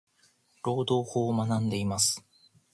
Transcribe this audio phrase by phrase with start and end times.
[0.63, 2.25] 労働法を学んでいます。。